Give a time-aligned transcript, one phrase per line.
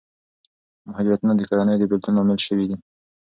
[0.87, 2.77] مهاجرتونه د کورنیو د بېلتون لامل شوي دي.